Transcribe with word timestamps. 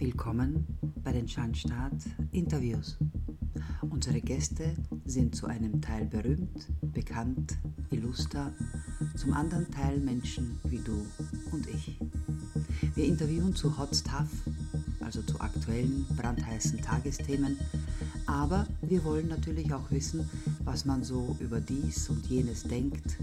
Willkommen 0.00 0.66
bei 1.04 1.12
den 1.12 1.28
Schandstaat 1.28 1.92
Interviews. 2.32 2.96
Unsere 3.82 4.22
Gäste 4.22 4.74
sind 5.04 5.36
zu 5.36 5.46
einem 5.46 5.82
Teil 5.82 6.06
berühmt, 6.06 6.68
bekannt, 6.80 7.58
illuster, 7.90 8.50
zum 9.14 9.34
anderen 9.34 9.70
Teil 9.70 10.00
Menschen 10.00 10.58
wie 10.64 10.78
du 10.78 11.04
und 11.52 11.68
ich. 11.68 12.00
Wir 12.94 13.04
interviewen 13.04 13.54
zu 13.54 13.76
Hot 13.76 13.94
Stuff, 13.94 14.30
also 15.00 15.20
zu 15.20 15.38
aktuellen, 15.38 16.06
brandheißen 16.16 16.80
Tagesthemen, 16.80 17.58
aber 18.24 18.66
wir 18.80 19.04
wollen 19.04 19.28
natürlich 19.28 19.70
auch 19.74 19.90
wissen, 19.90 20.26
was 20.64 20.86
man 20.86 21.04
so 21.04 21.36
über 21.40 21.60
dies 21.60 22.08
und 22.08 22.24
jenes 22.24 22.62
denkt, 22.62 23.18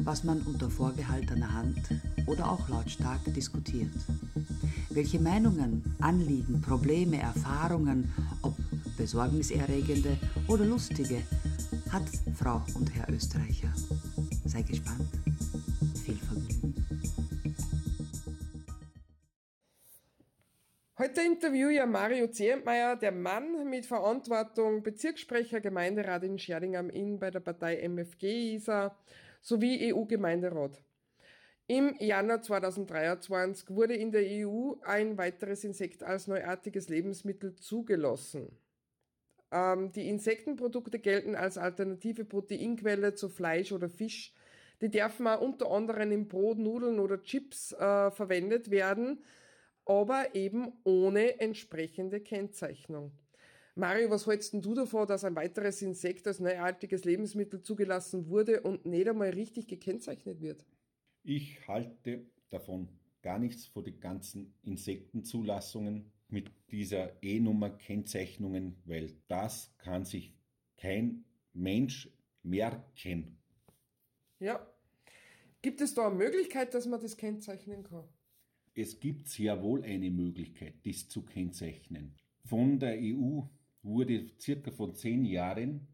was 0.00 0.24
man 0.24 0.40
unter 0.40 0.70
vorgehaltener 0.70 1.52
Hand 1.52 1.82
oder 2.26 2.50
auch 2.50 2.68
lautstark 2.68 3.32
diskutiert. 3.32 3.92
Welche 4.96 5.20
Meinungen, 5.20 5.84
Anliegen, 6.00 6.62
Probleme, 6.62 7.20
Erfahrungen, 7.20 8.10
ob 8.40 8.54
besorgniserregende 8.96 10.16
oder 10.48 10.64
lustige, 10.64 11.18
hat 11.92 12.04
Frau 12.34 12.62
und 12.74 12.94
Herr 12.94 13.06
Österreicher. 13.10 13.70
Sei 14.46 14.62
gespannt. 14.62 15.06
Viel 16.02 16.16
Vergnügen. 16.16 16.74
Heute 20.98 21.20
interviewe 21.20 21.74
ich 21.74 21.84
Mario 21.84 22.28
Zehentmeier, 22.28 22.96
der 22.96 23.12
Mann 23.12 23.68
mit 23.68 23.84
Verantwortung, 23.84 24.82
Bezirkssprecher, 24.82 25.60
Gemeinderat 25.60 26.24
in 26.24 26.38
Scherding 26.38 26.74
am 26.74 26.88
Inn 26.88 27.18
bei 27.18 27.30
der 27.30 27.40
Partei 27.40 27.86
MFG 27.86 28.58
er, 28.66 28.96
sowie 29.42 29.92
EU-Gemeinderat. 29.92 30.85
Im 31.68 31.96
Januar 31.98 32.42
2023 32.42 33.70
wurde 33.70 33.94
in 33.94 34.12
der 34.12 34.22
EU 34.46 34.74
ein 34.82 35.18
weiteres 35.18 35.64
Insekt 35.64 36.04
als 36.04 36.28
neuartiges 36.28 36.88
Lebensmittel 36.88 37.56
zugelassen. 37.56 38.56
Ähm, 39.50 39.90
die 39.90 40.08
Insektenprodukte 40.08 41.00
gelten 41.00 41.34
als 41.34 41.58
alternative 41.58 42.24
Proteinquelle 42.24 43.14
zu 43.14 43.28
Fleisch 43.28 43.72
oder 43.72 43.88
Fisch. 43.88 44.32
Die 44.80 44.90
dürfen 44.90 45.26
auch 45.26 45.40
unter 45.40 45.68
anderem 45.72 46.12
in 46.12 46.28
Brot, 46.28 46.58
Nudeln 46.58 47.00
oder 47.00 47.20
Chips 47.24 47.72
äh, 47.72 48.12
verwendet 48.12 48.70
werden, 48.70 49.24
aber 49.86 50.36
eben 50.36 50.72
ohne 50.84 51.40
entsprechende 51.40 52.20
Kennzeichnung. 52.20 53.10
Mario, 53.74 54.08
was 54.10 54.28
hältst 54.28 54.54
du 54.54 54.74
davon, 54.74 55.08
dass 55.08 55.24
ein 55.24 55.34
weiteres 55.34 55.82
Insekt 55.82 56.28
als 56.28 56.38
neuartiges 56.38 57.04
Lebensmittel 57.04 57.60
zugelassen 57.60 58.28
wurde 58.28 58.60
und 58.60 58.86
nicht 58.86 59.08
einmal 59.08 59.30
richtig 59.30 59.66
gekennzeichnet 59.66 60.40
wird? 60.40 60.64
Ich 61.28 61.66
halte 61.66 62.24
davon 62.50 62.88
gar 63.20 63.40
nichts 63.40 63.66
vor 63.66 63.82
die 63.82 63.98
ganzen 63.98 64.54
Insektenzulassungen 64.62 66.12
mit 66.28 66.52
dieser 66.70 67.20
E-Nummer 67.20 67.70
Kennzeichnungen, 67.70 68.76
weil 68.84 69.12
das 69.26 69.74
kann 69.78 70.04
sich 70.04 70.36
kein 70.76 71.24
Mensch 71.52 72.08
merken. 72.44 73.38
Ja. 74.38 74.64
Gibt 75.62 75.80
es 75.80 75.94
da 75.94 76.06
eine 76.06 76.14
Möglichkeit, 76.14 76.72
dass 76.74 76.86
man 76.86 77.00
das 77.00 77.16
kennzeichnen 77.16 77.82
kann? 77.82 78.04
Es 78.74 79.00
gibt 79.00 79.26
sehr 79.26 79.60
wohl 79.64 79.82
eine 79.82 80.12
Möglichkeit, 80.12 80.74
dies 80.84 81.08
zu 81.08 81.22
kennzeichnen. 81.24 82.14
Von 82.44 82.78
der 82.78 83.00
EU 83.00 83.40
wurde 83.82 84.30
circa 84.38 84.70
vor 84.70 84.94
zehn 84.94 85.24
Jahren 85.24 85.88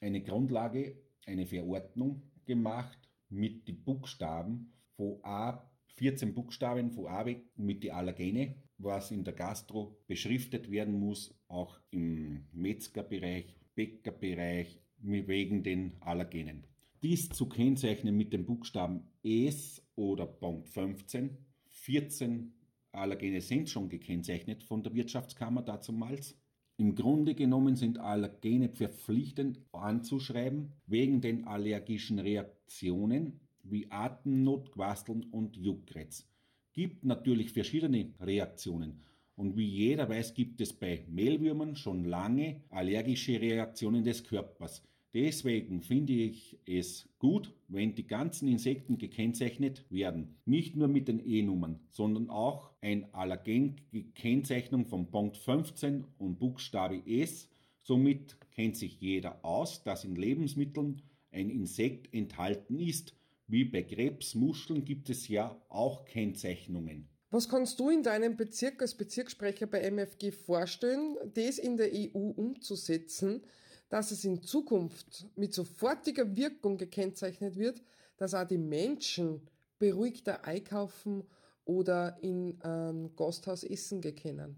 eine 0.00 0.22
Grundlage, 0.22 1.02
eine 1.26 1.46
Verordnung 1.46 2.22
gemacht, 2.44 3.07
mit 3.28 3.68
den 3.68 3.82
Buchstaben 3.82 4.72
von 4.96 5.18
A, 5.22 5.70
14 5.94 6.34
Buchstaben 6.34 6.90
von 6.90 7.06
A 7.06 7.26
weg 7.26 7.44
mit 7.56 7.82
die 7.82 7.92
Allergene, 7.92 8.56
was 8.78 9.10
in 9.10 9.24
der 9.24 9.34
Gastro 9.34 9.98
beschriftet 10.06 10.70
werden 10.70 10.98
muss, 10.98 11.34
auch 11.48 11.80
im 11.90 12.46
Metzgerbereich, 12.52 13.56
Bäckerbereich, 13.74 14.80
wegen 15.00 15.62
den 15.62 15.96
Allergenen. 16.00 16.64
Dies 17.02 17.28
zu 17.28 17.48
kennzeichnen 17.48 18.16
mit 18.16 18.32
dem 18.32 18.44
Buchstaben 18.44 19.08
S 19.22 19.82
oder 19.94 20.26
Punkt 20.26 20.68
15. 20.68 21.38
14 21.68 22.52
Allergene 22.92 23.40
sind 23.40 23.68
schon 23.70 23.88
gekennzeichnet 23.88 24.64
von 24.64 24.82
der 24.82 24.94
Wirtschaftskammer 24.94 25.62
dazumals. 25.62 26.36
Im 26.80 26.94
Grunde 26.94 27.34
genommen 27.34 27.74
sind 27.74 27.98
Allergene 27.98 28.68
verpflichtend 28.68 29.58
anzuschreiben 29.72 30.74
wegen 30.86 31.20
den 31.20 31.44
allergischen 31.44 32.20
Reaktionen 32.20 33.40
wie 33.64 33.90
Atemnot, 33.90 34.70
Quasteln 34.70 35.24
und 35.24 35.56
Juckreiz. 35.56 36.28
Gibt 36.72 37.04
natürlich 37.04 37.52
verschiedene 37.52 38.14
Reaktionen. 38.20 39.02
Und 39.34 39.56
wie 39.56 39.66
jeder 39.66 40.08
weiß, 40.08 40.34
gibt 40.34 40.60
es 40.60 40.72
bei 40.72 41.04
Mehlwürmern 41.08 41.74
schon 41.74 42.04
lange 42.04 42.62
allergische 42.70 43.40
Reaktionen 43.40 44.04
des 44.04 44.22
Körpers. 44.22 44.84
Deswegen 45.18 45.82
finde 45.82 46.12
ich 46.12 46.60
es 46.64 47.08
gut, 47.18 47.52
wenn 47.66 47.96
die 47.96 48.06
ganzen 48.06 48.46
Insekten 48.46 48.98
gekennzeichnet 48.98 49.84
werden. 49.90 50.36
Nicht 50.44 50.76
nur 50.76 50.86
mit 50.86 51.08
den 51.08 51.18
E-Nummern, 51.18 51.80
sondern 51.90 52.30
auch 52.30 52.70
ein 52.82 53.12
Allergen-Kennzeichnung 53.12 54.86
von 54.86 55.10
Punkt 55.10 55.36
15 55.36 56.04
und 56.18 56.38
Buchstabe 56.38 57.02
S. 57.04 57.48
Somit 57.82 58.36
kennt 58.52 58.76
sich 58.76 59.00
jeder 59.00 59.44
aus, 59.44 59.82
dass 59.82 60.04
in 60.04 60.14
Lebensmitteln 60.14 61.02
ein 61.32 61.50
Insekt 61.50 62.14
enthalten 62.14 62.78
ist. 62.78 63.16
Wie 63.48 63.64
bei 63.64 63.82
Krebsmuscheln 63.82 64.84
gibt 64.84 65.10
es 65.10 65.26
ja 65.26 65.60
auch 65.68 66.04
Kennzeichnungen. 66.04 67.08
Was 67.30 67.48
kannst 67.48 67.80
du 67.80 67.90
in 67.90 68.04
deinem 68.04 68.36
Bezirk 68.36 68.80
als 68.82 68.96
Bezirkssprecher 68.96 69.66
bei 69.66 69.80
MFG 69.80 70.30
vorstellen, 70.30 71.16
das 71.34 71.58
in 71.58 71.76
der 71.76 71.90
EU 71.92 72.30
umzusetzen, 72.36 73.42
dass 73.88 74.10
es 74.10 74.24
in 74.24 74.42
Zukunft 74.42 75.26
mit 75.36 75.54
sofortiger 75.54 76.36
Wirkung 76.36 76.76
gekennzeichnet 76.76 77.56
wird, 77.56 77.82
dass 78.16 78.34
auch 78.34 78.46
die 78.46 78.58
Menschen 78.58 79.40
beruhigter 79.78 80.44
einkaufen 80.44 81.24
oder 81.64 82.18
in 82.22 82.60
ein 82.62 83.14
Gasthaus 83.16 83.64
essen 83.64 84.00
gehen 84.00 84.56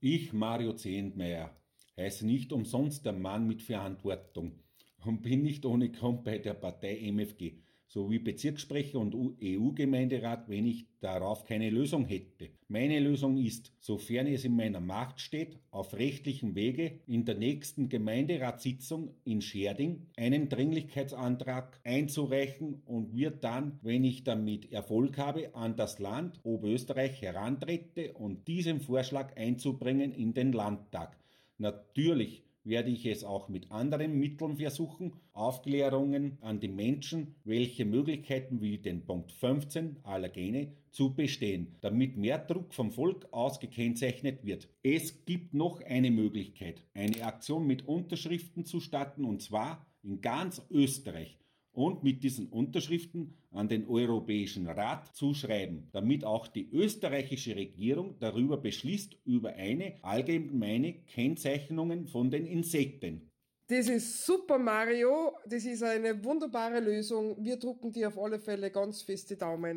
Ich, 0.00 0.32
Mario 0.32 0.74
Zehntmeier, 0.74 1.56
heiße 1.96 2.26
nicht 2.26 2.52
umsonst 2.52 3.04
der 3.04 3.12
Mann 3.12 3.46
mit 3.46 3.62
Verantwortung 3.62 4.58
und 5.04 5.22
bin 5.22 5.42
nicht 5.42 5.64
ohne 5.64 5.90
Grund 5.90 6.24
bei 6.24 6.38
der 6.38 6.54
Partei 6.54 7.10
MFG 7.10 7.58
sowie 7.88 8.18
Bezirkssprecher 8.18 8.98
und 8.98 9.14
EU-Gemeinderat, 9.42 10.48
wenn 10.48 10.66
ich 10.66 10.86
darauf 11.00 11.44
keine 11.44 11.70
Lösung 11.70 12.04
hätte. 12.04 12.50
Meine 12.68 13.00
Lösung 13.00 13.38
ist, 13.38 13.72
sofern 13.80 14.26
es 14.26 14.44
in 14.44 14.54
meiner 14.54 14.80
Macht 14.80 15.20
steht, 15.20 15.58
auf 15.70 15.94
rechtlichem 15.94 16.54
Wege 16.54 17.00
in 17.06 17.24
der 17.24 17.36
nächsten 17.36 17.88
Gemeinderatssitzung 17.88 19.14
in 19.24 19.40
Scherding 19.40 20.06
einen 20.16 20.50
Dringlichkeitsantrag 20.50 21.80
einzureichen 21.82 22.82
und 22.84 23.14
wird 23.14 23.42
dann, 23.42 23.78
wenn 23.82 24.04
ich 24.04 24.22
damit 24.22 24.70
Erfolg 24.70 25.16
habe, 25.16 25.54
an 25.54 25.76
das 25.76 25.98
Land 25.98 26.40
Oberösterreich 26.42 27.22
herantrete 27.22 28.12
und 28.12 28.46
diesen 28.48 28.80
Vorschlag 28.80 29.34
einzubringen 29.36 30.12
in 30.12 30.34
den 30.34 30.52
Landtag. 30.52 31.16
Natürlich 31.56 32.44
werde 32.68 32.90
ich 32.90 33.06
es 33.06 33.24
auch 33.24 33.48
mit 33.48 33.70
anderen 33.72 34.18
Mitteln 34.18 34.56
versuchen, 34.58 35.12
Aufklärungen 35.32 36.38
an 36.42 36.60
die 36.60 36.68
Menschen, 36.68 37.34
welche 37.44 37.84
Möglichkeiten 37.84 38.60
wie 38.60 38.78
den 38.78 39.04
Punkt 39.04 39.32
15 39.32 39.96
Allergene 40.02 40.72
zu 40.90 41.14
bestehen, 41.14 41.76
damit 41.80 42.16
mehr 42.16 42.38
Druck 42.38 42.74
vom 42.74 42.92
Volk 42.92 43.26
aus 43.32 43.58
gekennzeichnet 43.60 44.44
wird. 44.44 44.68
Es 44.82 45.24
gibt 45.24 45.54
noch 45.54 45.80
eine 45.82 46.10
Möglichkeit, 46.10 46.82
eine 46.94 47.24
Aktion 47.24 47.66
mit 47.66 47.88
Unterschriften 47.88 48.64
zu 48.64 48.80
starten 48.80 49.24
und 49.24 49.42
zwar 49.42 49.86
in 50.02 50.20
ganz 50.20 50.62
Österreich 50.70 51.38
und 51.78 52.02
mit 52.02 52.24
diesen 52.24 52.48
Unterschriften 52.48 53.34
an 53.52 53.68
den 53.68 53.86
Europäischen 53.86 54.66
Rat 54.66 55.14
zu 55.14 55.32
schreiben, 55.32 55.88
damit 55.92 56.24
auch 56.24 56.48
die 56.48 56.68
österreichische 56.72 57.54
Regierung 57.54 58.16
darüber 58.18 58.56
beschließt 58.56 59.16
über 59.24 59.50
eine 59.50 59.94
allgemeine 60.02 60.94
Kennzeichnung 61.06 62.08
von 62.08 62.32
den 62.32 62.46
Insekten. 62.46 63.30
Das 63.68 63.88
ist 63.88 64.26
super, 64.26 64.58
Mario. 64.58 65.36
Das 65.46 65.64
ist 65.64 65.84
eine 65.84 66.24
wunderbare 66.24 66.80
Lösung. 66.80 67.36
Wir 67.44 67.56
drucken 67.56 67.92
dir 67.92 68.08
auf 68.08 68.18
alle 68.18 68.40
Fälle 68.40 68.72
ganz 68.72 69.02
feste 69.02 69.36
Daumen. 69.36 69.76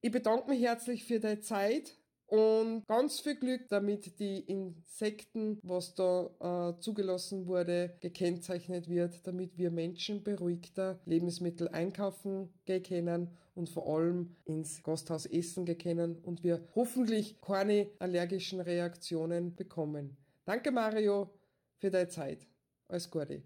Ich 0.00 0.12
bedanke 0.12 0.50
mich 0.50 0.62
herzlich 0.62 1.02
für 1.02 1.18
deine 1.18 1.40
Zeit 1.40 1.96
und 2.26 2.86
ganz 2.86 3.20
viel 3.20 3.36
Glück, 3.36 3.68
damit 3.68 4.18
die 4.18 4.40
Insekten, 4.40 5.58
was 5.62 5.94
da 5.94 6.30
äh, 6.40 6.80
zugelassen 6.80 7.46
wurde, 7.46 7.96
gekennzeichnet 8.00 8.88
wird, 8.88 9.26
damit 9.26 9.56
wir 9.56 9.70
Menschen 9.70 10.24
beruhigter 10.24 10.98
Lebensmittel 11.04 11.68
einkaufen 11.68 12.48
gehen 12.64 12.82
können 12.82 13.30
und 13.54 13.68
vor 13.68 13.86
allem 13.86 14.34
ins 14.44 14.82
Gasthaus 14.82 15.26
essen 15.26 15.64
gehen 15.64 15.78
können 15.78 16.16
und 16.16 16.42
wir 16.42 16.66
hoffentlich 16.74 17.40
keine 17.40 17.88
allergischen 17.98 18.60
Reaktionen 18.60 19.54
bekommen. 19.54 20.16
Danke 20.44 20.72
Mario 20.72 21.30
für 21.78 21.90
deine 21.90 22.08
Zeit. 22.08 22.46
Alles 22.88 23.10
Gute. 23.10 23.42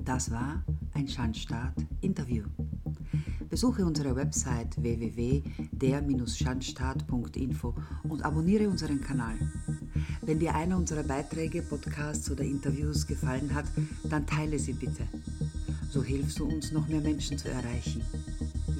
Das 0.00 0.30
war 0.30 0.64
ein 0.94 1.06
Schandstaat 1.06 1.74
Interview. 2.00 2.44
Besuche 3.52 3.84
unsere 3.84 4.16
Website 4.16 4.82
www.der-schandstaat.info 4.82 7.74
und 8.04 8.24
abonniere 8.24 8.66
unseren 8.66 9.02
Kanal. 9.02 9.34
Wenn 10.22 10.38
dir 10.38 10.54
einer 10.54 10.78
unserer 10.78 11.02
Beiträge, 11.02 11.60
Podcasts 11.60 12.30
oder 12.30 12.44
Interviews 12.44 13.06
gefallen 13.06 13.54
hat, 13.54 13.66
dann 14.04 14.26
teile 14.26 14.58
sie 14.58 14.72
bitte. 14.72 15.06
So 15.90 16.02
hilfst 16.02 16.38
du 16.38 16.46
uns, 16.46 16.72
noch 16.72 16.88
mehr 16.88 17.02
Menschen 17.02 17.36
zu 17.36 17.50
erreichen. 17.50 18.00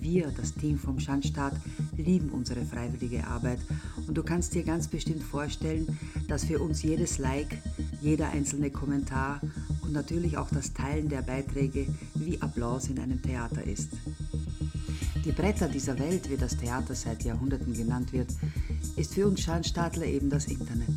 Wir, 0.00 0.32
das 0.34 0.54
Team 0.54 0.78
vom 0.78 0.98
Schandstaat, 0.98 1.52
lieben 1.98 2.30
unsere 2.30 2.64
freiwillige 2.64 3.26
Arbeit 3.26 3.58
und 4.08 4.16
du 4.16 4.22
kannst 4.22 4.54
dir 4.54 4.62
ganz 4.62 4.88
bestimmt 4.88 5.22
vorstellen, 5.22 5.98
dass 6.28 6.46
für 6.46 6.60
uns 6.60 6.82
jedes 6.82 7.18
Like, 7.18 7.58
jeder 8.00 8.30
einzelne 8.30 8.70
Kommentar 8.70 9.42
und 9.82 9.92
natürlich 9.92 10.38
auch 10.38 10.48
das 10.48 10.72
Teilen 10.72 11.10
der 11.10 11.20
Beiträge 11.20 11.88
wie 12.14 12.40
Applaus 12.40 12.88
in 12.88 12.98
einem 12.98 13.20
Theater 13.20 13.64
ist. 13.64 13.90
Die 15.24 15.30
Bretter 15.30 15.68
dieser 15.68 15.96
Welt, 16.00 16.28
wie 16.30 16.36
das 16.36 16.56
Theater 16.56 16.96
seit 16.96 17.22
Jahrhunderten 17.22 17.72
genannt 17.72 18.12
wird, 18.12 18.28
ist 18.96 19.14
für 19.14 19.28
uns 19.28 19.40
Schandstaatler 19.40 20.04
eben 20.04 20.28
das 20.28 20.46
Internet. 20.46 20.96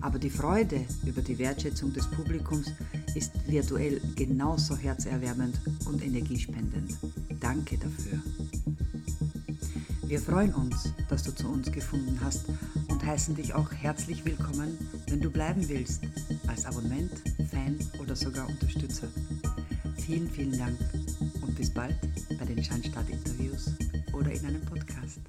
Aber 0.00 0.18
die 0.18 0.30
Freude 0.30 0.84
über 1.04 1.22
die 1.22 1.38
Wertschätzung 1.38 1.92
des 1.92 2.10
Publikums 2.10 2.72
ist 3.14 3.32
virtuell 3.46 4.00
genauso 4.16 4.76
herzerwärmend 4.76 5.60
und 5.84 6.04
energiespendend. 6.04 6.96
Danke 7.38 7.78
dafür. 7.78 8.20
Wir 10.06 10.20
freuen 10.20 10.52
uns, 10.52 10.92
dass 11.08 11.22
du 11.22 11.32
zu 11.32 11.48
uns 11.48 11.70
gefunden 11.70 12.18
hast 12.24 12.46
und 12.88 13.04
heißen 13.04 13.36
dich 13.36 13.54
auch 13.54 13.70
herzlich 13.70 14.24
willkommen, 14.24 14.76
wenn 15.08 15.20
du 15.20 15.30
bleiben 15.30 15.68
willst, 15.68 16.02
als 16.48 16.66
Abonnent, 16.66 17.12
Fan 17.50 17.76
oder 18.00 18.16
sogar 18.16 18.48
Unterstützer. 18.48 19.06
Vielen, 19.96 20.28
vielen 20.28 20.58
Dank 20.58 20.76
bis 21.56 21.70
bald 21.70 21.96
bei 22.38 22.44
den 22.44 22.62
Schandstaat-Interviews 22.62 23.70
oder 24.12 24.30
in 24.30 24.44
einem 24.44 24.60
Podcast. 24.62 25.20